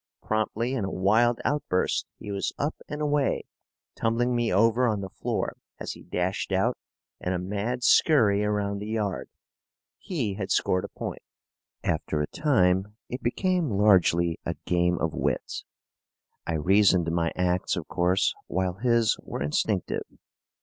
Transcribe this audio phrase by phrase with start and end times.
[0.23, 3.43] Promptly, in a wild outburst, he was up and away,
[3.95, 6.75] tumbling me over on the floor as he dashed out
[7.19, 9.29] in a mad skurry around the yard.
[9.99, 11.21] He had scored a point.
[11.83, 15.65] After a time, it became largely a game of wits.
[16.47, 20.07] I reasoned my acts, of course, while his were instinctive.